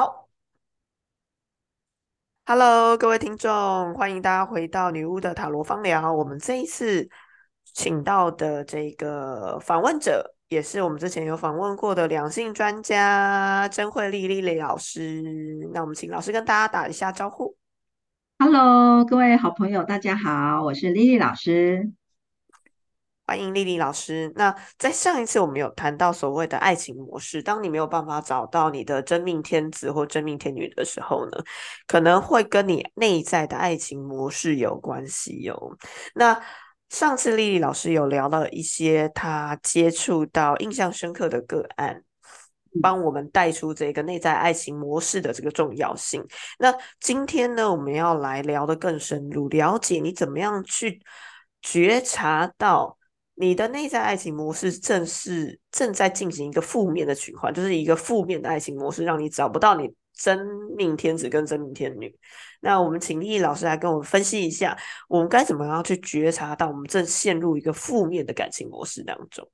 [0.00, 0.30] 好
[2.46, 6.10] ，Hello，各位听众，欢迎大家回到女巫的塔罗方聊。
[6.10, 7.06] 我们这一次
[7.74, 15.22] 请到的这个访问者，也是我们之前有访问过的两性专家甄慧丽丽丽老师。
[15.74, 17.54] 那我们请老师跟大家打一下招呼。
[18.38, 21.92] Hello，各位好朋友，大家好，我是丽丽老师。
[23.30, 24.32] 欢迎丽丽老师。
[24.34, 31.38] 那在上一次我们有谈到所谓的爱情模式，当你没有办法找到你的真命天子或真命天女的时候呢，
[31.86, 35.56] 可能会跟你内在的爱情模式有关系哦。
[36.16, 36.42] 那
[36.88, 42.02] 上次丽丽老师有聊到一些她接触到印象深刻的个案，
[42.82, 46.20] 帮我们带出这个内在爱情模式的这个重要性。
[46.58, 51.00] 那今天呢，我们要来聊的更深入，了解你怎么样去
[51.62, 52.96] 觉察到。
[53.40, 60.38] 你的内在爱情模式正是正在进行一个负面的循环，就是一个负面的爱情模式，让你找不到你真
[60.76, 62.14] 命天子跟真命天女。
[62.60, 64.76] 那我们请丽丽老师来跟我们分析一下，
[65.08, 69.50] 我们该怎么样去觉察到我们正陷入一个负面的感情模式当中？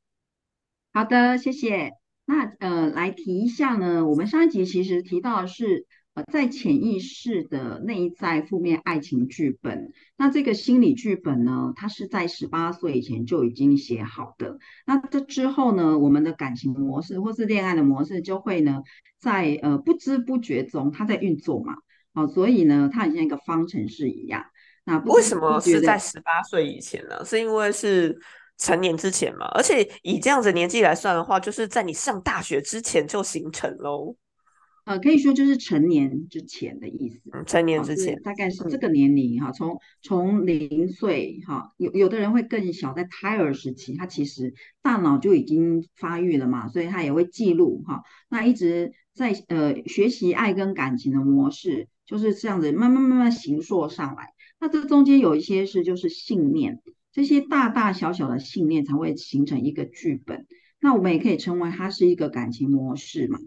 [0.93, 1.93] 好的，谢谢。
[2.25, 5.87] 那呃，来提一下呢，我们上一集其实提到的是。
[6.17, 14.57] 呃，在潜意识的内在负面爱情剧本，那这个心理剧本呢，它是在十八岁以前就已经写好的。
[14.87, 18.83] 那这之后呢，我们的感情模式或是恋爱的模式就会呢，
[19.21, 21.75] 在呃不知不觉中它在运作嘛。
[22.15, 24.43] 好，所以呢，它很像一个方程式一样。
[24.87, 27.23] 那为什么是在十八岁以前呢？
[27.27, 28.19] 是因为是
[28.57, 29.45] 成年之前嘛？
[29.49, 34.17] 而且以这样子年纪来算的话，就是在你上大学之前就形成喽。
[34.87, 37.21] 呃，可以说就是成年之前的意思。
[37.45, 48.05] 成年之前，大概是这个年龄哈，从从零岁哈，有有的人会更小，在胎儿时期，他其实大脑就已经发育了嘛，所以他也会记录哈。
[48.29, 54.29] 那一直在呃学习爱跟感情的模式，就是这样子慢慢慢慢形塑上来。
[54.61, 56.81] 那这中间有一些是就是信念，
[57.13, 60.47] 这些大大小小的信念才会形成一个剧本。
[60.81, 63.41] 那我们也可以称为它是一个感情模式嘛。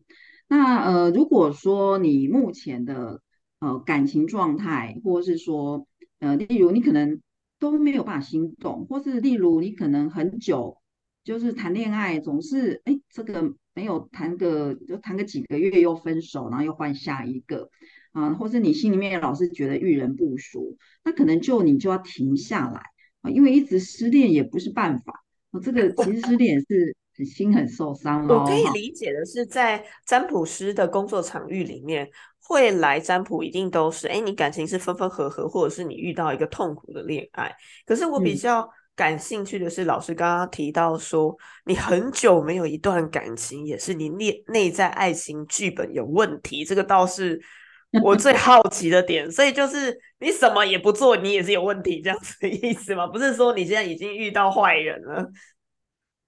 [0.52, 3.22] 那呃，如果说你目前的
[3.60, 5.86] 呃感情状态，或是说
[6.18, 7.22] 呃，例如你可能
[7.60, 10.78] 都没有办法心动，或是例如你可能很久
[11.24, 17.70] 就是谈恋爱总是哎这个没有谈个就谈个几个月又分手，然后又换下一个
[18.12, 22.82] 啊，或是你心里面老是觉得遇人不淑，那可能就你就要停下来
[23.22, 26.98] 啊，因为一直失恋也不是办法啊，这个其实失恋是。
[27.26, 32.10] 心很受伤我可以理解的是，在占卜师的工作场域里面，
[32.42, 37.56] 会来占卜一定都是，哎，你感情是分分合合，或者是你遇到一个痛苦的恋爱。
[37.86, 41.36] 可是我比较感兴趣的是，老师刚刚提到说，
[41.66, 46.66] 你很久没有一段感情，也是你内内在爱情剧本有问题。
[46.66, 47.40] 这个倒是
[48.04, 49.30] 我最好奇的点。
[49.32, 53.08] 所以就是你什么也不做，你也是有问题，这样子的意思吗？
[53.08, 55.26] 不是说你现在已经遇到坏人了。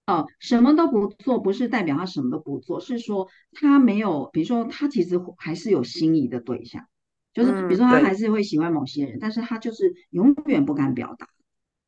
[0.07, 6.85] 哦，什么都不做不是代表他什么都不做，是说他没有，比如说他其实还是有心仪的对象，
[7.33, 11.27] 就是比如说他还是会喜欢某些人，但是他就是永远不敢表达。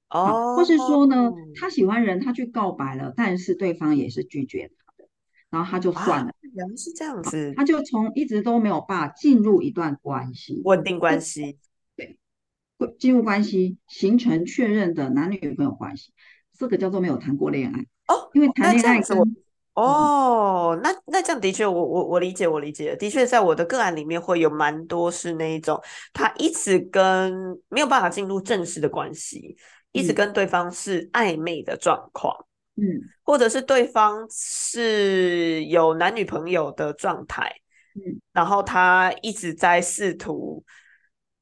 [0.10, 5.10] 哦，或是说呢，他喜欢人，他去告白了，但是对方也是拒绝他的，
[5.50, 6.32] 然后他就算了。
[6.54, 11.58] 原来是这样子，他就从一直都没有办法进入一段关系，稳定关系，
[11.96, 12.20] 对，
[13.00, 16.14] 进入关系形成确认的男女朋友关系，
[16.56, 17.88] 这个叫做没有谈过恋爱。
[18.08, 19.28] 哦，因为谈恋爱我
[19.76, 25.82] 哦，那那这样的确，我我我理解，我理解，的确，在我的个案里面会有蛮多是那一种，
[26.14, 27.34] 他一直跟
[27.70, 29.58] 没有办法进入正式的关系，
[29.92, 32.36] 一直跟对方是暧昧的状况，
[32.76, 32.86] 嗯，
[33.24, 37.52] 或者是对方是有男女朋友的状态，
[37.96, 40.64] 嗯，然后他一直在试图，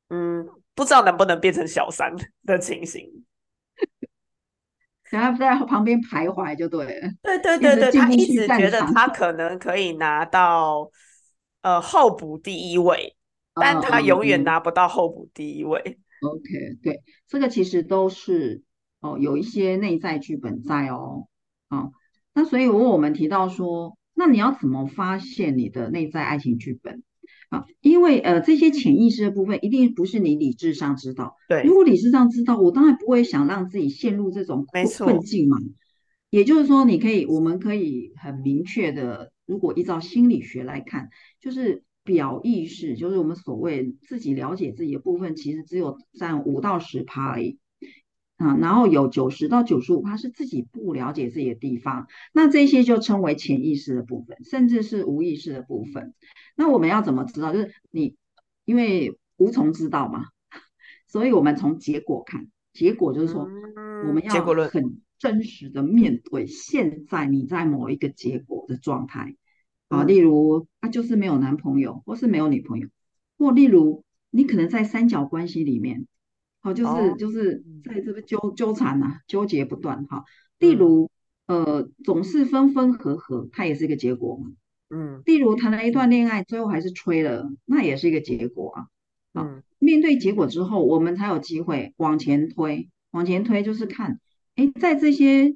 [0.09, 3.25] 嗯，不知道能不能变成小三的情形。
[5.11, 7.09] 然后在旁边徘徊就对了。
[7.21, 10.89] 对对对对，他一直觉得他可能可以拿到
[11.61, 13.15] 呃候补第一位，
[13.53, 15.99] 但他永远拿不到候补第一位。
[16.21, 18.63] OK，对，这个其实都是
[18.99, 21.27] 哦有一些内在剧本在哦。
[21.69, 21.91] 哦，
[22.33, 27.03] 那所以如果我们提到说，那你要怎么发现你的内在爱情剧本？
[27.51, 31.35] 啊，因为呃，这些潜意识的部分一定不是你理智上知道。
[31.49, 35.57] 对，如果理智上知道，我当然不会想让自己陷入这种困境嘛。
[36.29, 41.09] 也就是说，你可以，我们可以很明确的，如果依照心理学来看，
[41.41, 47.57] 就是表意识，就是我们所谓自己了解自己的部分，其实只有占五到十趴而已。
[48.41, 56.15] 啊，然后有九十到九十五趴是自己不了解自己的地方，那这些就称为潜意识的部分，甚至是无意识的部分。
[56.55, 57.53] 那我们要怎么知道？
[57.53, 58.15] 就是你
[58.65, 60.25] 因为无从知道嘛，
[61.07, 63.47] 所以我们从结果看，结果就是说
[64.07, 69.35] 我们要很真实的面对现在你在某一个结果的状态
[69.87, 72.87] 啊，例如他就是没有男朋友，或是没有女朋友，
[73.37, 76.07] 或例如你可能在三角关系里面。
[76.63, 80.23] 好，就是就是在这个纠纠缠呐，纠结不断哈。
[80.59, 81.09] 例如，
[81.47, 84.51] 呃，总是分分合合，它也是一个结果嘛。
[84.91, 85.23] 嗯。
[85.25, 88.85] 例如，谈了一段恋爱，最后还是吹了，那也是一个结果啊。
[89.33, 89.63] 嗯。
[89.79, 94.19] 面对结果之后，我们才有机会往前推，往前推就是看，
[94.55, 95.55] 哎，在这些，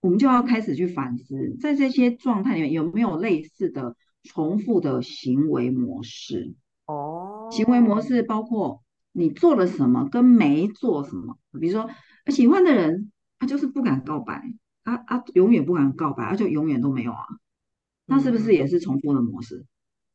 [0.00, 6.54] 我们就要开始去反思，在这些状态里面有没有类似的重复的行为模式。
[6.86, 7.48] 哦。
[7.50, 8.84] 行为模式包括。
[9.18, 11.38] 你做了什么跟没做什么？
[11.58, 11.88] 比如说，
[12.26, 14.42] 喜欢的人他就是不敢告白，
[14.84, 17.24] 他他永远不敢告白，他就永远都没有啊。
[18.04, 19.64] 那是不是也是重复的模式？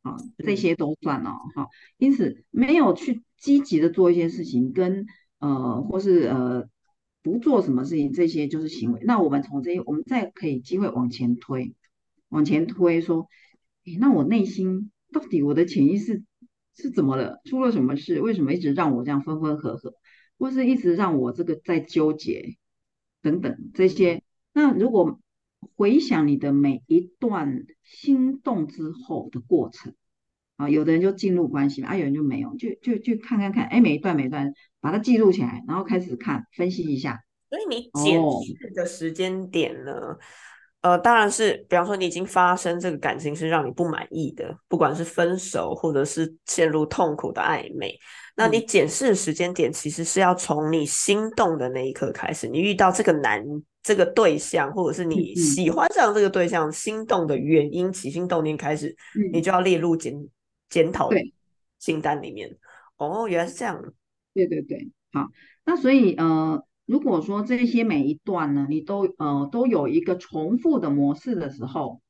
[0.04, 1.32] 好，这些都算哦。
[1.56, 5.08] 好，因此没有去积极的做一些事情，跟
[5.40, 6.68] 呃或是呃
[7.24, 9.02] 不做什么事情，这些就是行为。
[9.04, 11.74] 那我们从这些，我们再可以机会往前推，
[12.30, 13.28] 往前推说，
[13.86, 16.22] 诶那我内心到底我的潜意识？
[16.76, 17.42] 是怎么了？
[17.46, 18.22] 出了什么事？
[18.22, 19.94] 为什么一直让我这样分分合合，
[20.38, 22.58] 或是一直让我这个在纠结
[23.22, 24.24] 等等这些？
[24.54, 25.20] 那如果
[25.76, 29.94] 回想你的每一段心动之后的过程
[30.58, 37.24] 啊，有的人就进入关系了啊，有人就没有，就就就看看看，哎，每一段每一段把它记录起来，然后开始看分析一下。
[37.50, 39.92] 所以你检视的时间点呢？
[40.82, 47.96] 呃，当然是，比方说你已经发生这个感情是让你不满意的，不管是分手或者是陷入痛苦的暧昧，
[48.36, 53.46] 那你检视的时间点其实是要从你心动的那一刻开始，你遇到这个男
[53.84, 58.96] 这个对象，或者是你喜欢上这个对象，心动的原因起心动念开始，
[59.32, 60.14] 你就要列入检
[60.68, 61.12] 检讨
[61.78, 62.58] 清单里面。
[62.98, 63.80] 哦，原来是这样。
[64.34, 65.28] 对对对，好，
[65.64, 66.64] 那所以呃。
[66.92, 72.02] 如果说这些每一段呢，你都呃都有一个重复的模式的时候，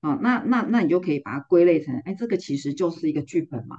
[0.00, 3.76] 啊，那那那你就可以把它归类成，哎，这个其实就是一个剧本嘛，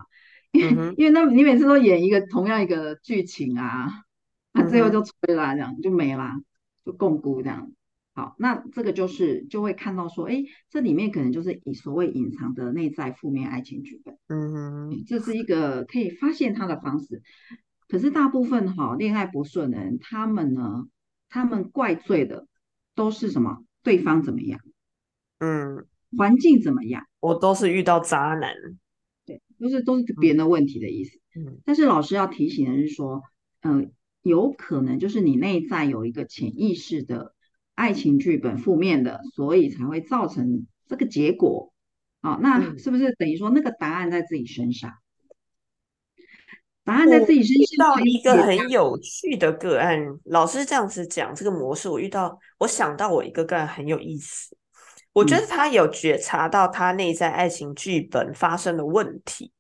[0.51, 3.89] 因为 因为那你每次都演一个同样一个剧情啊，
[4.53, 6.39] 那最后就吹啦，这样就没啦，
[6.85, 7.71] 就共估这样。
[8.13, 14.53] 好，那这个就是就会看到说，哎，这里面可能就是以所谓隐藏的内在负面爱情剧本，嗯
[14.91, 17.23] 哼，这是一个可以发现它的方式。
[17.91, 20.88] 可是大部分哈恋爱不顺的人，他们呢，
[21.27, 22.47] 他们怪罪的
[22.95, 23.65] 都是什么？
[23.83, 24.61] 对方怎么样？
[25.39, 25.85] 嗯，
[26.17, 27.05] 环境怎么样？
[27.19, 28.55] 我都是遇到渣男，
[29.25, 31.19] 对，都是都是别人的问题的意思。
[31.35, 33.23] 嗯，但是老师要提醒的是说，
[33.61, 33.91] 嗯，
[34.21, 37.35] 有可能就是你内在有一个潜意识的
[37.75, 41.73] 爱情剧本负面的，所以才会造成这个结果。
[42.21, 44.94] 好，那是不是等于说那个答案在自己身上？
[46.83, 47.95] 答案在自己身上。
[47.95, 54.56] 遇到一个很有趣的个案，老师这样子讲这个模式，我遇到，我想到我一个个案很有意思。
[55.13, 59.51] 我觉得他有觉察到他内在爱情剧本发生的问题，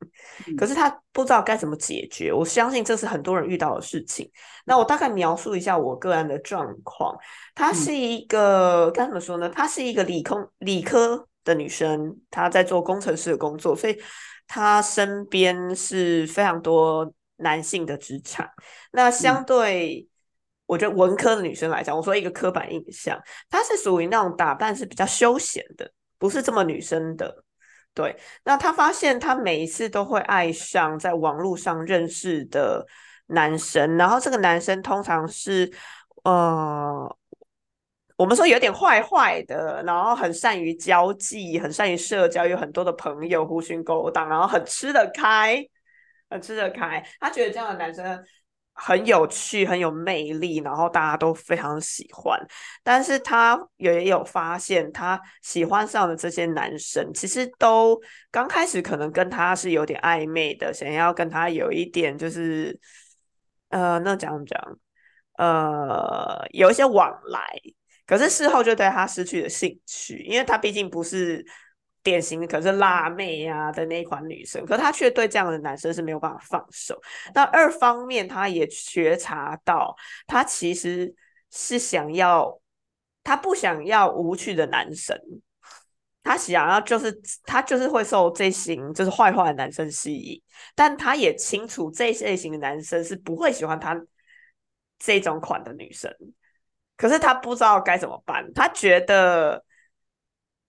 [0.57, 2.31] 可是他不知道该怎么解决。
[2.31, 4.31] 我相信这是很多人遇到的事情。
[4.63, 7.13] 那我大概描述一下我个案的状况。
[7.53, 9.49] 他是一个该怎么说呢？
[9.49, 13.97] 他是一个理工理科的女生，她在做工程师的工作，所以。
[14.53, 18.45] 她身边是非常多男性的职场，
[18.91, 20.05] 那相对
[20.65, 23.17] 我觉得文科的女生来讲，我说一个刻板印象，
[23.49, 27.45] 她是属于那种打扮是比较休闲的，不是这么女生的。
[27.93, 28.13] 对，
[28.43, 32.85] 那她发现她每一次都会爱上在网络上认识的
[33.27, 35.71] 男生，然后这个男生通常是
[36.25, 37.17] 呃。
[38.21, 45.59] 我们说有点坏坏的，然后很善于交际，很善于社交，有很多的朋友，狐群狗党，然后很吃得开，
[46.29, 47.03] 很吃得开。
[47.19, 48.23] 他觉得这样的男生
[48.73, 52.39] 很有趣，很有魅力，然后大家都非常喜欢。
[52.83, 57.99] 但是他也有发现，他喜欢上的这些男生，其实都
[58.29, 62.79] 刚开始可能跟他是有点暧昧的，想要跟他有一点就是，
[63.69, 64.61] 呃，那讲讲，
[65.39, 67.59] 呃，有一些往来。
[68.05, 71.45] 可是事后就对他失去了兴趣，因为他毕竟不是
[72.03, 76.99] 典型的，可是辣妹啊的那一款女生，可他却对这样的男生是没有办法放手。
[77.33, 79.95] 那二方面，他也觉察到，
[80.27, 81.13] 他其实
[81.51, 82.59] 是想要，
[83.23, 85.17] 他不想要无趣的男生，
[86.23, 90.41] 他想要就是他就是会受这型就是坏坏的男生吸引，
[90.75, 93.95] 但他也清楚这类型的男生是不会喜欢他。
[95.03, 96.15] 这种款的女生，
[97.01, 99.63] 可是他不知道该怎么办，他觉得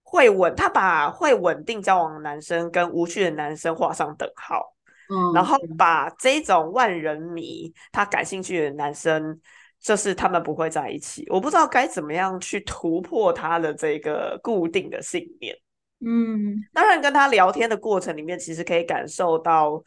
[0.03, 4.75] 会稳，他把会稳定交往的男生跟无趣的男生画上等号，
[5.11, 9.39] 嗯，然后把这种万人迷他感兴趣的男生，
[9.79, 11.27] 就是他们不会在一起。
[11.29, 15.55] 我不知道该怎么样去突破他的这个固定的信念。
[16.01, 19.83] 嗯，当然，跟他聊天的过程里面，其实可以感受到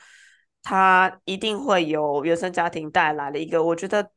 [0.61, 4.11] 他一定会有原生家庭带来的一个，我觉得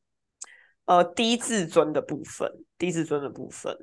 [0.88, 3.76] 呃低自尊的部分，低自尊的部分。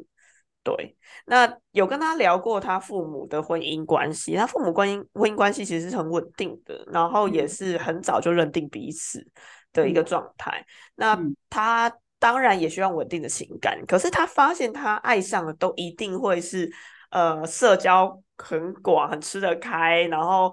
[0.64, 0.98] 对，
[1.28, 9.24] 那有跟他聊过他父母的婚姻关系，他父母婚姻婚姻关系其实是很稳定的，然后也是很早就认定彼此
[9.72, 10.66] 的一个状态。
[10.96, 11.16] 那
[11.52, 16.68] 他当然也需要稳定的情感，可是他发现他爱上的都一定会是
[17.12, 20.52] 呃社交很广、很吃得开，然后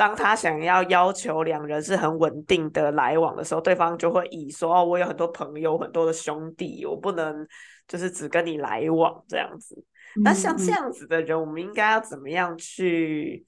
[0.00, 7.46] 当他想要要求两人是很稳定的来往的时候，对方就会以说哦，我有很多朋友、很多的兄弟，我不能。
[7.90, 9.84] 就是只跟你来往这样子，
[10.22, 13.44] 那像这样子的人，我们应该要怎么样去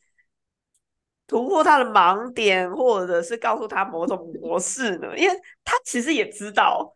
[1.28, 5.16] 突破他的盲点，或者是告诉他某种模式呢？
[5.16, 6.92] 因为他其实也知道，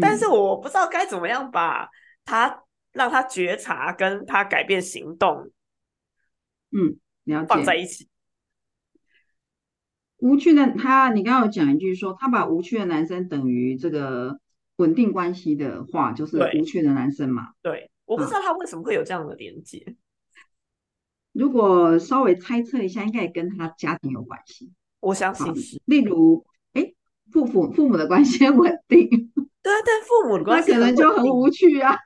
[0.00, 1.88] 但是我不知道该怎么样把
[2.24, 5.48] 他让他觉察，跟他改变行动，
[6.72, 8.08] 嗯，放在一起。
[10.18, 14.38] 无趣的他，你刚刚有讲一句说，他把无趣的男生等于这个。
[14.78, 17.48] 稳定关系的话，就是无趣的男生嘛。
[17.62, 19.96] 对，我不知道他为什么会有这样的连接。
[21.32, 24.70] 如果稍微猜测一下，应该也跟他家庭有关系。
[25.00, 25.82] 我相信是。
[25.86, 26.94] 例如，哎，
[27.32, 29.08] 父父父母的关系稳定。
[29.64, 31.96] 对啊，但父母的关系可能就很无趣啊。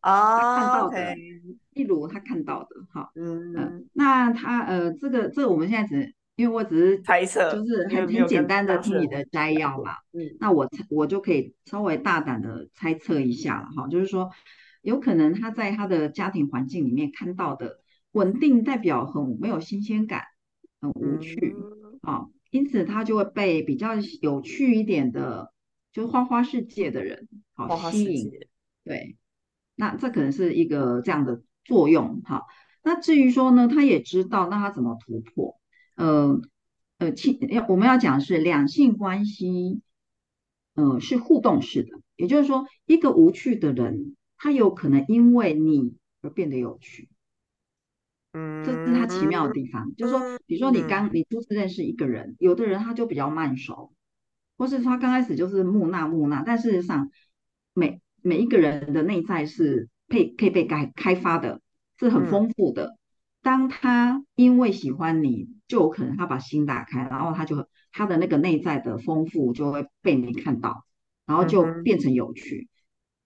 [0.00, 1.12] 啊，看到的。
[1.72, 6.14] 例如他看到的，哈，嗯，那他呃，这个这个我们现在只。
[6.36, 14.30] 因为我只是猜测，就是很很简单的听你的摘要嘛，嗯，那我我就可以稍微大胆的猜测一下了哈，就是说，
[14.82, 17.80] 有可能他在他的家庭环境里面看到的
[18.12, 20.24] 稳定代表很没有新鲜感，
[20.82, 21.56] 很无趣
[22.02, 25.52] 啊，因此他就会被比较有趣一点的，
[25.90, 28.30] 就是花花世界的人好吸引，
[28.84, 29.16] 对，
[29.74, 32.42] 那这可能是一个这样的作用哈。
[32.82, 35.58] 那至于说呢，他也知道那他怎么突破？
[35.96, 36.40] 呃
[36.98, 39.82] 呃，亲要我们要讲的是两性关系，
[40.74, 47.08] 呃，是互动式的，也就是说，一个无趣的人，他有可能因为你而变得有趣，
[48.32, 49.94] 嗯，这是他奇妙的地方。
[49.94, 53.92] 就是说，比如说你刚你初次认识一个人，有的人他就比较慢熟，
[54.56, 57.10] 或是他刚开始就是木讷木讷，但事实上，
[57.74, 61.60] 每每一个人的内在是配可以被开开发的，
[61.98, 62.96] 是很丰富的。
[63.46, 70.84] 当他因为喜欢你，就有可能他把心打开，然后他就他的那个内在的丰富就会被你看到，
[71.26, 72.68] 然后就变成有趣。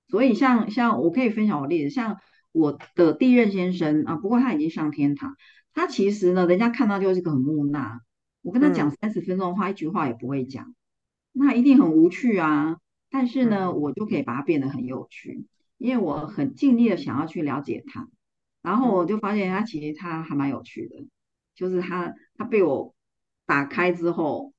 [0.09, 2.19] 所以像像我可以分享我例子，像
[2.53, 5.37] 我的第一任先生啊，不过他已经上天堂，
[5.73, 8.03] 他其实呢，人家看到就是个很木讷，
[8.43, 10.75] 我跟他讲三十分钟的话，一句话也不会讲，
[11.33, 12.77] 那一定很无趣啊。
[13.09, 15.47] 但是呢，我就可以把它变得很有趣，
[15.79, 18.07] 因为我很尽力的想要去了解他。
[18.63, 21.07] 然后我就发现他其实他还蛮有趣的，
[21.55, 22.95] 就是他他被我
[23.47, 24.53] 打开之后，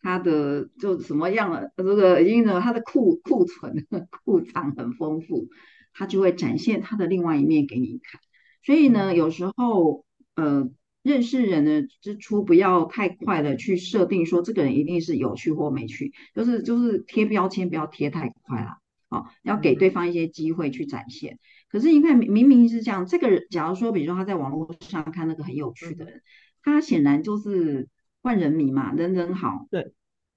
[0.00, 3.86] 他的就什么样了，这个因为呢他的库库存
[4.24, 5.48] 库藏很丰富，
[5.92, 8.20] 他就会展现他的另外一面给你看。
[8.62, 10.04] 所以呢，有时候
[10.36, 10.70] 呃
[11.02, 18.78] 认识人的之初，不要太快的去设定说这个人一定是有趣或没趣，就是就是贴标签不要贴太快了，
[19.10, 21.38] 好，要给对方一些机会去展现。
[21.74, 26.22] 可是你看，明明是这样，这个人，假如说，比如说他在网络上看那个很有趣的人，
[26.62, 27.88] 他显然就是
[28.22, 29.66] 万人迷嘛，人人好。
[29.72, 29.92] 对，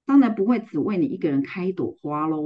[0.08, 2.42] 当然不会只为你一个人开一朵花喽。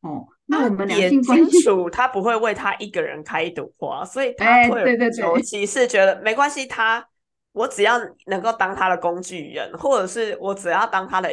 [0.00, 1.58] 哦，那我们两性关系，
[1.92, 4.82] 他不会为他一个人开一朵花，所以他会
[5.18, 7.06] 尤其是觉得没关系，他
[7.52, 11.28] 我只要能够当他的工具人，或者是我只要当他的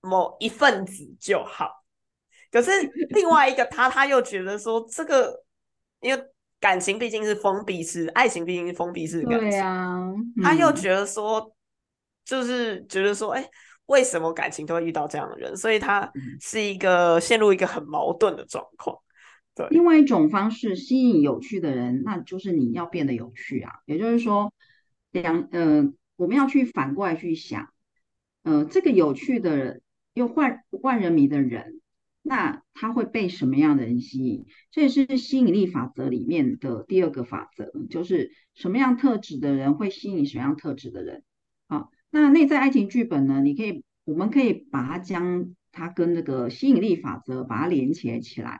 [0.00, 1.70] 某一份子就好。
[2.50, 2.72] 可是
[3.10, 5.45] 另外一个他，他又觉得说这个。
[6.00, 6.22] 因为
[6.60, 9.60] 感情毕竟是封闭式，爱情毕竟是封闭式感情。
[9.60, 10.04] 啊，
[10.42, 11.54] 他又觉得说，
[12.24, 13.44] 就是觉得说，哎，
[13.86, 15.56] 为什么感情都会遇到这样的人？
[15.56, 16.10] 所以他
[16.40, 18.96] 是一个陷入一个很矛盾的状况。
[19.54, 23.72] 对，另外一种方式吸引有趣的人，那就是你要变得有趣啊。
[23.86, 24.52] 也就是说，
[25.12, 25.84] 两呃，
[26.16, 27.68] 我们要去反过来去想，
[28.42, 29.82] 呃，这个有趣的人
[30.14, 31.80] 又万万人迷的人。
[32.28, 34.46] 那他会被什么样的人吸引？
[34.72, 41.22] 这也是吸引力法则里面的第二个法则，就是什么样特质的人会吸引什么样特质的人。
[41.68, 43.40] 好，那内在爱情剧本呢？
[43.40, 48.58] 你可以，我们可以把它将它跟那个吸引力法则把它连接起来。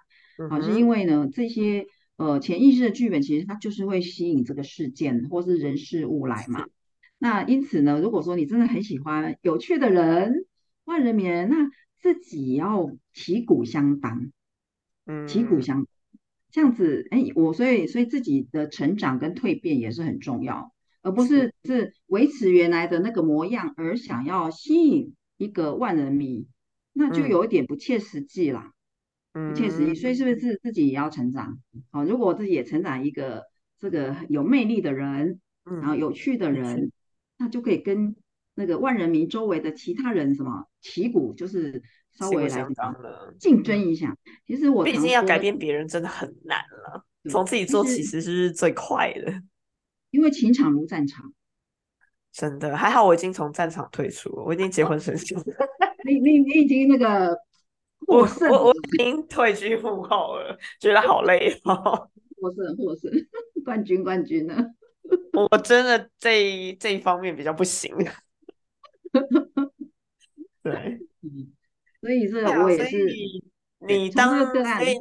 [0.49, 1.87] 好，是因为呢，这些
[2.19, 6.67] 呃潜意识的剧本其实它就是会吸引这个事件或是人事物来嘛。
[7.19, 10.47] 那因此呢，如果说你真的很喜欢有趣的人、
[10.85, 14.31] 万人迷，那自己要旗鼓相当，
[15.07, 15.87] 嗯，旗鼓相
[16.51, 20.73] 这样子，哎，我所以所以自己的成长跟蜕变也是很重要，
[21.03, 21.95] 而不是是。
[22.09, 26.47] 维持原来的那个模样而想要吸引一个万人迷，
[26.93, 28.73] 那就有一点不切实际啦。
[29.33, 31.59] 不切实际，所以是不是自己也要成长？
[31.91, 33.43] 好，如果我自己也成长一个
[33.77, 36.93] 这个有魅力的人，然后有趣的人，
[37.37, 38.15] 那就可以跟
[38.55, 42.67] 那个万人迷周围的其他人什么旗鼓，就是稍微来
[43.39, 44.17] 竞争一下。
[44.47, 49.43] 其实我毕竟要改变别人真的很难了，从自己做其实是最快的。
[50.13, 51.33] 因为情场如战场，
[52.33, 55.35] 真的还好，我已经从战场退出了，我已经结婚生子。
[56.07, 57.37] 你你你已经那个。
[58.07, 58.19] 我
[58.51, 62.09] 我我已经退居幕后了，觉得好累哦。
[62.39, 63.11] 获胜获胜，
[63.65, 64.55] 冠军冠军呢？
[65.33, 67.91] 我真的这这一方面比较不行。
[70.75, 70.99] 对，
[72.01, 72.99] 所以这我也是。
[73.79, 74.97] 你当所以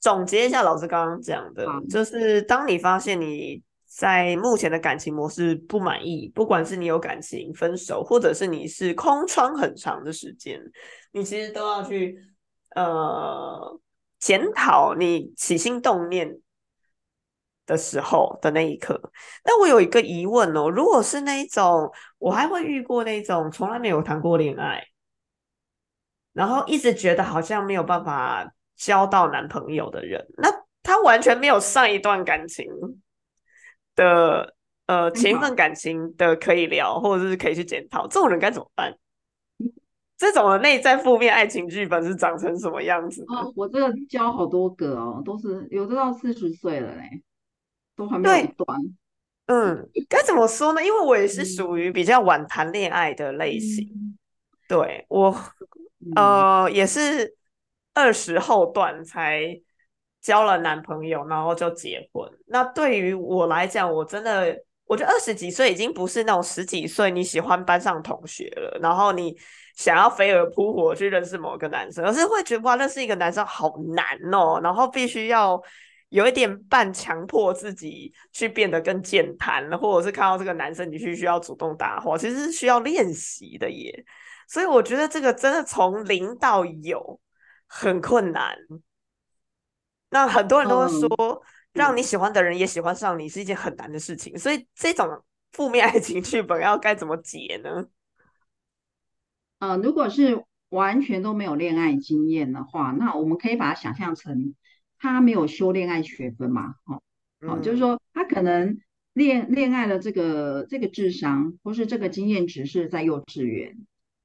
[0.00, 10.58] 总结一下老师刚刚讲的，就是当你发现你在目前的感情模式不满意，不管是你有感情分手，或者是你是空窗很长的时间。
[11.12, 12.18] 你其实都要去
[12.74, 13.78] 呃
[14.18, 16.38] 检讨你起心动念
[17.66, 19.00] 的时候的那一刻。
[19.44, 24.84] 那我有一个疑问哦，如果是那一种，我还会遇过那种从来没有谈过恋爱，
[26.32, 30.48] 然后一直觉得好像没有办法交到男朋友的人，那
[30.82, 32.66] 他完全没有上一段感情
[33.94, 34.54] 的
[34.86, 38.94] 呃前一份感情的可以聊，或者是可以去检讨，这种人该怎么办？
[40.16, 43.24] 这种的内在负面爱情剧本是长成什么样子？
[43.28, 47.22] 哦，我这个教好多个哦，都是有的到四十岁了嘞，
[47.96, 48.78] 都还没有一段。
[49.46, 50.84] 嗯，该怎么说呢？
[50.84, 53.88] 因为我也是属于比较晚谈恋爱的类型，
[54.68, 55.34] 对我，
[56.16, 57.36] 呃，也是
[57.92, 59.60] 二十后段才
[60.20, 62.30] 交了男朋友，然后就结婚。
[62.46, 69.36] 那对于我来讲，我真的，我觉得二十几岁已经不是那种十几岁你喜欢班上同学了，然后你。
[69.76, 75.60] 想要飞蛾扑火去认识某个男生，而是会觉得哇，认识一个男生好难哦，然后必须要
[76.14, 84.04] 有一点半强迫自己去变得更健谈，或者是看到这个男生，你去需要主动搭话，其实是需要练习的耶。
[84.46, 87.20] 所以我觉得这个真的从零到有
[87.66, 88.56] 很困难。
[90.10, 94.38] 那很多人都会说，让你喜欢的人也喜欢上你是一件很难的事情。
[94.38, 95.08] 所以这种
[95.50, 97.86] 负面爱情剧本要该怎么解呢？
[99.58, 104.54] 呃，如果是完全都没有恋爱经验的话，那我们可以把它想象成
[105.12, 106.74] 他没有修恋爱学分嘛？
[106.86, 107.02] 哦，
[107.46, 108.78] 好，就是说他可能
[109.12, 113.76] 恋恋爱的这个这个智商或是这个经验值是在幼稚园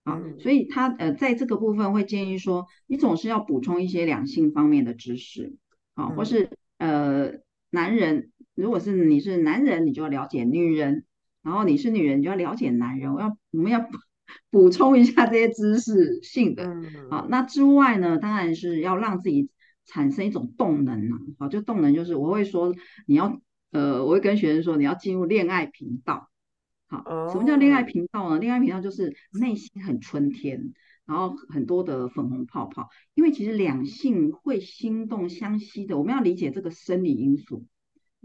[0.04, 5.56] 啊，所以他呃在这个部分会建议说，你总是要补充一些两性方面的知识
[5.96, 7.34] 啊，或是呃
[7.70, 11.04] 男人，如果是你是男人，你就要了解女人，
[11.44, 13.14] 然后你是女人，你就要了解男人。
[13.14, 13.86] 我要我们要。
[14.52, 16.64] 补充一下这些知识性的，
[17.10, 19.50] 啊，那之外呢，当然是要让自己
[19.90, 22.74] 产生一种动能啊，好，就动能就是我会说
[23.08, 26.30] 你要，呃，我会跟学生说你要进入恋爱频道，
[26.88, 28.40] 好，什么叫恋爱频道呢？
[28.40, 30.74] 恋爱频道就是内心很春天，
[31.06, 37.66] 然后很多的粉红泡泡，因为其实两性会心动相吸的，我们要理解这个生理因素，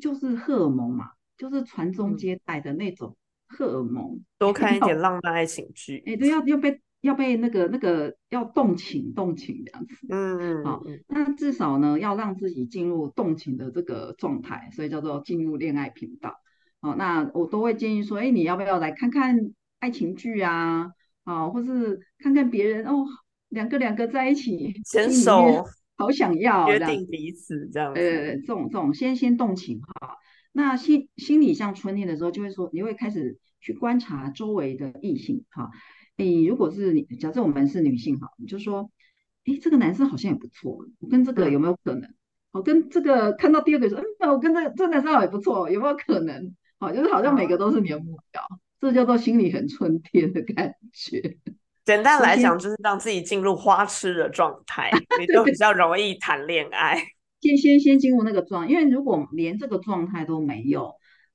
[0.01, 3.17] 就是荷尔蒙嘛，就是传宗接代的那种。
[3.47, 6.03] 荷尔蒙，多看一点浪漫爱情剧。
[6.07, 10.07] 哎，对，要要被要被那个那个要动情动情这样子。
[10.09, 10.65] 嗯嗯。
[10.65, 16.35] 好，那至少呢，要让自己进入动情的这个状态，所以叫做进入恋爱频道。
[16.81, 19.39] 好，那我都会建议说，哎，你要不要来看看
[19.81, 20.91] 爱情剧啊？
[21.25, 23.07] 啊，或是看看别人哦，
[23.51, 25.65] 两个两个在一起牵手，
[25.97, 27.93] 好想要约定彼此这样。
[27.93, 30.17] 呃，这种这种先先动情哈。
[30.53, 35.71] 那心心里像春天的时候，就会说你会开始去观察周围的异性，哈，
[36.17, 38.91] 你如果是你，假设我们是女性，哈，你就说，
[39.45, 42.15] 哎，这个男生好像也不错，我跟这个有没有可能？
[42.53, 46.55] 我跟这个看到第二个说，嗯，我跟这个这男生好像也不错，有没有可能？
[46.79, 48.43] 好，就是好像每个都是你的目标，
[48.81, 51.37] 这叫做心里很春天的感觉。
[51.85, 56.97] 简单来讲，就是让自己进入花痴的状态， 你就比较容易谈恋爱。
[57.43, 60.95] 先先先进入那个状，因为如果连这个状态都没有，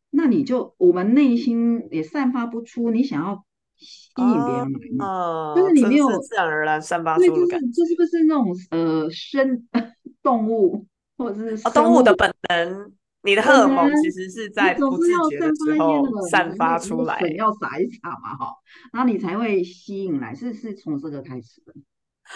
[0.09, 3.45] 那你就我们内心也散发不出你想要
[3.79, 7.67] 吸引别人来嘛，哦，就是你没有自然而然散发对，就是出的感觉。
[7.71, 9.67] 就是不是那种呃生
[10.21, 10.85] 动物
[11.17, 12.91] 或者是哦，动物物的本能，
[13.23, 17.19] 你的荷尔蒙，其实是在不自觉的时候，散发出来。
[17.19, 18.53] 粉要撒一撒嘛，哈，
[18.93, 21.73] 然后你才会吸引来，是是从这个开始的，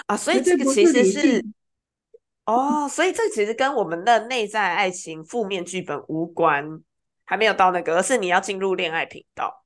[0.07, 1.45] 啊，所以这个其实是。
[2.45, 6.81] 哦，所以这其实跟我们的内在爱情负面剧本无关，
[7.23, 9.62] 还没有到那个，而是你要进入恋爱频道。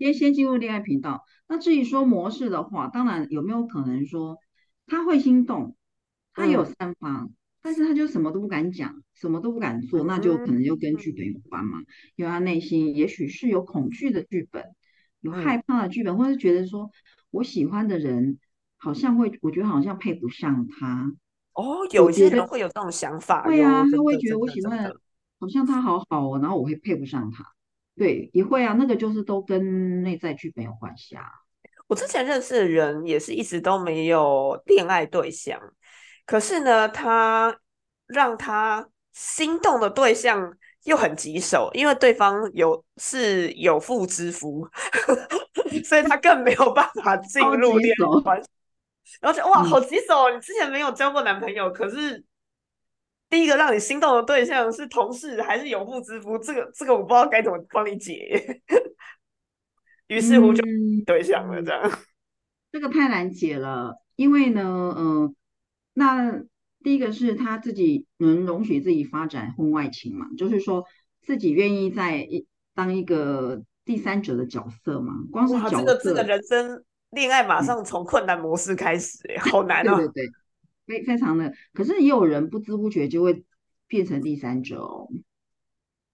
[0.00, 1.24] 先先进入恋爱频道。
[1.46, 4.38] 那至于说模式的话，当然有没有可能说
[4.86, 5.76] 他会心动，
[6.32, 7.28] 他有嗯散发，
[7.60, 11.82] 但是他就什么都不敢讲，什么都不敢做，那就可能就跟剧本有关嘛。
[12.16, 14.64] 因为他内心也许是有恐惧的剧本，
[15.20, 16.90] 有害嗯，怕的剧本，或是觉得说
[17.30, 18.38] 我喜欢的人
[18.78, 21.12] 好像会，我觉得好像配不上他。
[21.52, 25.00] 哦，有些人会有这种想法对啊，哟，他，会觉得我，喜欢的真的。
[25.40, 27.44] 好像他好好哦，然后我会配不上他。
[27.96, 31.24] 对，也会啊，那个就是都跟内在剧本有关系啊。
[31.86, 35.60] 我之前认识的人也是一直都没有恋爱对象，
[36.24, 37.58] 可是呢，他
[38.06, 44.68] 让他心动的对象又很棘手，因为对方有是有妇之夫，
[45.84, 48.48] 所以他更没有办法进入恋爱关系。
[49.20, 50.30] 然后就哇，嗯好棘手哦！
[50.30, 52.24] 你之前没有交过男朋友，可是
[53.30, 56.36] 第一个让你心动的对象是同事还是有妇之夫？
[56.38, 58.60] 这个这个我不知道该怎么帮你解。
[60.08, 61.98] 于是乎就嗯对象了，这嗯，样。
[62.72, 65.34] 这个太难解了，因为呢，呃，
[65.94, 66.42] 那
[66.82, 70.84] 第一个是他自己能容许自己发展婚外情嘛，就是说
[71.22, 79.96] 自己愿意在一当一个第三者的角色嘛，光是哇，这个这个，人生恋爱马嗯，上从困难模式开始，哎，好难哦。
[79.96, 80.30] 对对对，
[80.90, 83.44] 非非常的，可是也有人不知不觉就会
[83.86, 85.08] 变成第三者哦。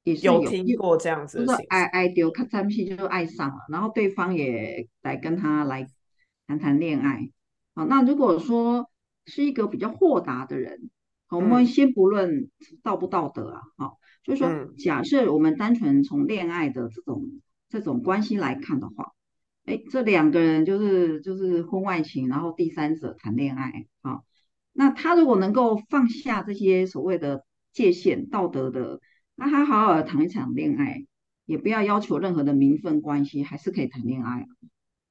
[0.04, 5.88] 也是有听过这样子就是的，爱爱丢，看上去就爱上了，然后对方也来跟他来
[6.46, 7.30] 谈谈恋爱。
[7.74, 8.88] 好，那如果说
[9.24, 10.90] 是一个比较豁达的人，
[11.26, 12.50] 好我们嗯先不论
[12.84, 19.12] 道不道德啊，好，就是说，嗯假设我们单纯从恋爱的这种这种关系来看的话，
[19.64, 24.24] 哎，这两个人就是就是婚外情，然后第三者谈恋爱，好，
[24.76, 29.00] 那他如果能够放下这些所谓的界限、道德的。
[29.38, 31.04] 那他好好的谈一场恋爱，
[31.44, 34.46] 也不要要求任何的名分关系，还是可以谈恋爱啊。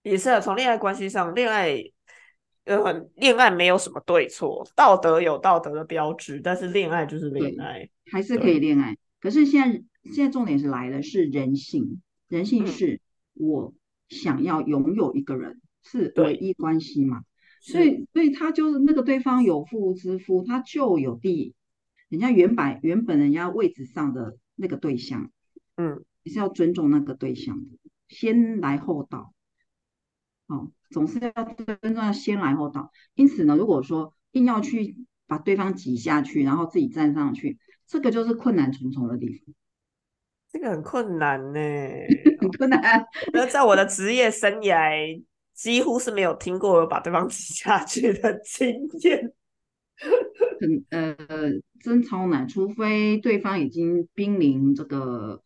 [0.01, 1.79] 也是啊从恋爱关系上，恋爱
[2.63, 8.97] 呃，恋爱没有什么对错，道德有道德的标志，但是恋爱就是恋对，爱，还是可以对，恋爱。
[9.21, 13.01] 可是现在现在重点是来的是人性，人性嗯，是
[13.35, 13.75] 我
[14.09, 17.21] 想要拥有一个人，是唯，一关系嘛。
[17.65, 21.55] 所，以，所以他就是那个对方有妇之夫，他就有地，
[22.09, 25.31] 人家原本原本人家位置上的那个对象，
[25.75, 29.33] 嗯你是要尊重那个对象的，先来后到。
[30.47, 31.31] 哦，总是要
[31.81, 32.91] 尊重要先来后到。
[33.15, 39.55] 因此呢，如果说硬要去把对方挤下去，然后自己站上去，这个就是困难重重的地方，
[40.51, 41.59] 这个很困难呢。
[42.39, 43.03] 很困难。
[43.33, 45.23] 那在我的职业生涯，
[45.55, 49.33] 几乎是没有听过有把对方 挤下去的经验。
[50.59, 51.15] 很呃，
[51.81, 55.41] 真超难，除非对方已经濒临这个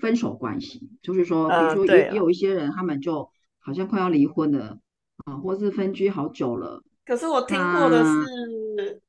[0.00, 2.12] 分手关系，就是说，比如嗯，说也对啊。
[2.12, 4.78] 也有一些人，他们就好像快要离婚了
[5.24, 9.02] 啊，或是分居好久了，可是我听过的是，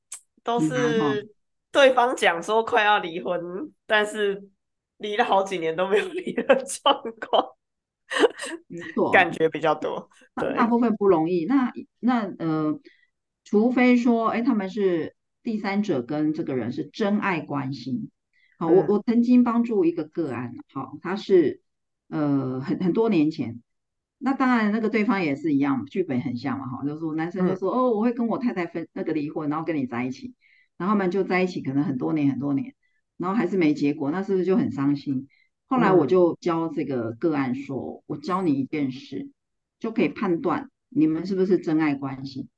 [0.43, 0.60] 都。
[0.60, 1.30] 是
[1.71, 3.39] 对方讲说快要离婚，
[3.86, 4.43] 但是
[4.97, 7.45] 离了好几年都没有 离的状况，
[8.67, 10.10] 没错，感觉比较多。
[10.34, 11.45] 大大，部分不容易。
[11.45, 12.80] 那那呃，
[13.43, 18.10] 除非说，哎，他们是第三者跟这个人是真爱关系。
[18.58, 21.62] 好，我嗯我曾经帮助一个个案，好，他是
[22.10, 23.62] 呃很很多年前，
[24.17, 30.34] 那当然那个对方也是一样，剧本很像嘛，哈，就是说男生就嗯说，哦，我会跟我太太分那个离婚，然后跟你在一起，
[30.78, 32.76] 然后他们就在一起可能很多年很多年，
[33.17, 35.28] 然后还是没结果，那是不是就很伤心？
[35.70, 39.30] 后来我嗯就教这个个案说，我教你一件事。
[39.80, 42.50] 就可以判断你们是不是真爱关系。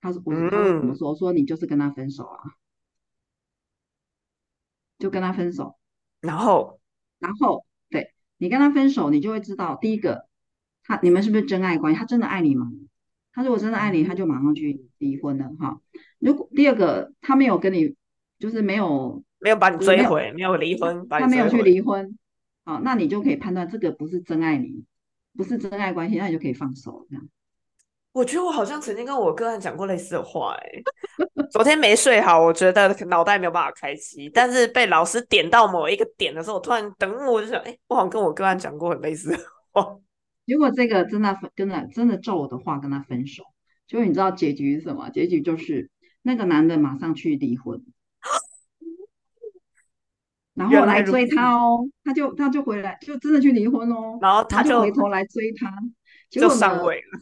[0.00, 1.10] 他说我怎么嗯，说？
[1.10, 2.56] 我说你就是跟他分手啊，
[4.98, 5.76] 就跟他分手。
[6.22, 6.80] 然后
[7.18, 10.26] 然后对你跟他分手，你就会知道，第一个，
[10.84, 11.98] 他你们是不是真爱关系？
[11.98, 12.72] 他真的爱你吗？
[13.34, 15.82] 他如果真的爱你，他就马上去嗯，离婚了哈。
[16.18, 17.94] 如果第二个，他没有跟你，
[18.38, 21.60] 就是没有，没有把你追回，没有离婚他没有去。
[21.60, 22.16] 离婚，
[22.64, 24.84] 好，那你就可以判断这个不是真爱你，
[25.36, 27.28] 不是真爱关系，那你就可以放手这样。
[28.12, 30.82] 我觉得我好像曾经跟我个案讲过类似的话、欸，
[31.50, 39.38] 昨天没睡好，我觉得脑袋没有办法开机，但是被老师点到某一个点的时候，我突然等我就想，哎、我好像跟我个案讲过很类似的
[39.72, 39.96] 话。
[40.46, 43.42] 如果这个真的分跟他真的照我的话跟他分手，
[43.88, 45.10] 结果你知道结局是什么？
[45.10, 45.90] 结局就是
[46.22, 47.82] 那个男的马上去离婚，
[50.54, 55.70] 然后来追他哦，他就他就回来就真的去离婚哦，然后他就回头来追他，
[56.30, 57.20] 结就上位了。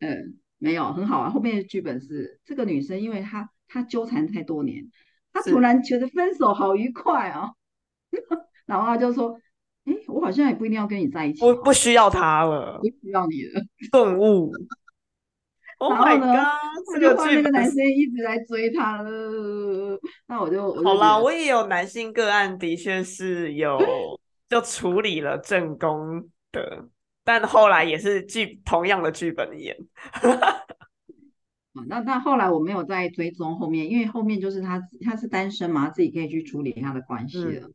[0.00, 1.30] 嗯，没有很好啊。
[1.30, 4.90] 后面的剧本是这个女生，因为她她纠缠太多年，
[5.32, 7.54] 她突然觉得分手好愉快哦，
[8.66, 9.38] 然后她就说。
[9.86, 14.50] 哎，我好像也不一定要跟你在一起，不不需要他了，不需要你了，顿悟。
[15.78, 16.44] 然后呢，
[16.92, 23.78] 这个那个男 生一直在追她了，那我就好啦，我也有男性个案，的确是有
[24.48, 26.88] 就处理了正宫的，
[27.24, 29.76] 但后来也是剧同样的剧本演。
[31.88, 37.68] 那那后来我没有再追踪后面，因为后面就是他他是单身嘛，自己可以去处理他的关系了。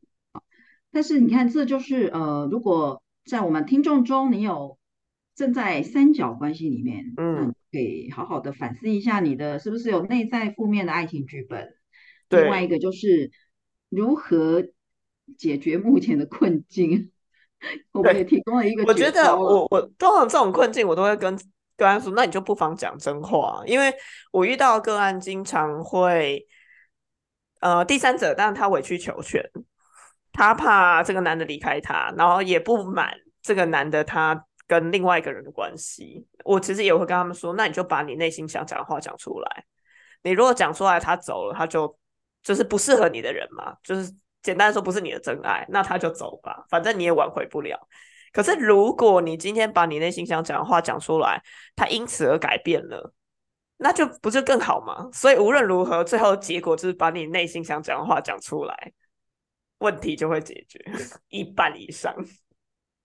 [0.91, 4.79] 但是你看，这就是呃，如果在我们听众中，你有
[5.35, 11.73] 正在三角关系里面，嗯，可以好好的反思一下，你的是不是有内在负面的爱情剧本？
[12.29, 13.31] 另外一个就是
[13.89, 14.63] 如何
[15.37, 17.11] 解决目前的困境。
[17.91, 21.39] 我们也提供了一个，我觉得我我通常这种困境，我都会跟
[21.77, 23.93] 个案说，那你就不妨讲真话，因为
[24.31, 26.45] 我遇到个案经常会，
[27.59, 29.43] 呃，第三者，但是他委曲求全。
[30.33, 36.25] 他怕这个男的离开他，然后也不满这个男的他跟另外一个人的关系。
[36.45, 39.65] 我其实也会跟他们说，那你就把你内心想讲的话讲出来。
[40.23, 41.93] 你如果讲出来，他走了，他就
[42.41, 44.09] 就是不适合你的人嘛，就是
[44.41, 47.77] 简单说不是你的真爱，那他就走吧，反正你也挽回不了。
[48.31, 51.43] 可是如果你今天把你内心想讲的话讲出来，
[51.75, 53.13] 他因此而改变了，
[53.75, 55.09] 那就不就更好吗？
[55.11, 58.93] 所以无论如何，最后结果就是把你内心想讲的话讲出来。
[59.79, 60.79] 问题就会解决
[61.27, 62.15] 一半以上。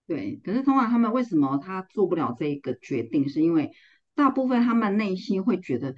[0.07, 3.29] 对，可是通常他们为什么他做不了这一个决定？
[3.29, 3.73] 是因为
[4.15, 5.95] 大部分他们内心会觉得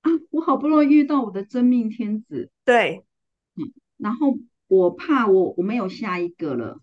[0.00, 3.04] 啊，我好不容易遇到我的真命天子，对，
[3.56, 6.80] 嗯，然后我怕我我没有下一个了，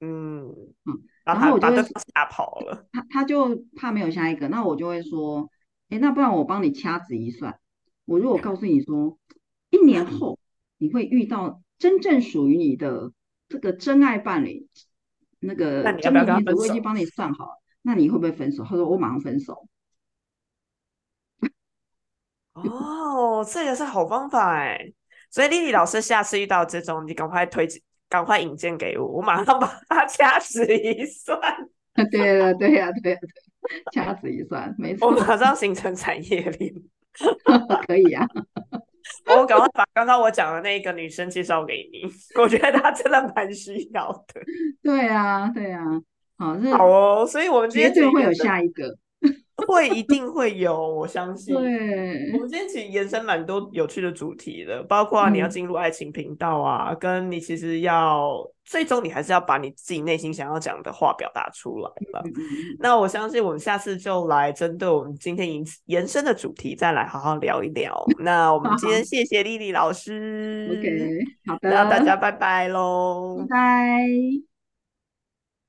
[0.00, 0.46] 嗯
[0.84, 1.66] 嗯，然后我就
[2.14, 5.50] 吓跑了，他他就怕没有下一个，那我就会说，
[5.88, 7.58] 哎，那不然我帮你掐指一算，
[8.04, 9.18] 我如果告诉你说，
[9.70, 10.38] 一年后
[10.78, 11.60] 你会遇到。
[11.78, 13.12] 真正属于你的
[13.48, 14.68] 这个真爱伴侣，
[15.42, 18.62] 那个真命天子我已经帮你算好了，那你会不会分手？
[18.64, 19.66] 他说我马上分手。
[22.54, 24.78] 哦，这个是好方法哎，
[25.30, 31.40] 所以丽丽老师下次遇到这种，你赶快推荐，赶快引荐给我，我马上把它 掐指一算。
[32.10, 33.30] 对呀，对呀，对呀，对，
[33.92, 36.74] 掐指一算，没错，我马上 形成产业链，
[37.86, 38.26] 可以呀。
[39.36, 42.02] 我赶快把刚刚我讲的那个女生介绍给你，
[42.40, 44.40] 我觉得她真的蛮需要的。
[44.82, 45.84] 对啊，对啊，
[46.38, 48.96] 好，好哦，所以我们今天就会有下一个。
[49.66, 51.54] 会一定会有，我相信。
[51.54, 62.22] 对，我们今天其实延伸蛮多有趣的主题的，包括你要进入爱情频道啊，跟你其实要最终你还是要把你自己内心想要讲的话表达出来了。
[62.78, 68.04] 那我相信我们下次就来针对我们今天延延伸的主题再来好好聊一聊。
[68.20, 70.68] 那我们今天谢谢丽丽老师。
[70.78, 74.51] OK，好的，那大家拜拜喽，拜拜。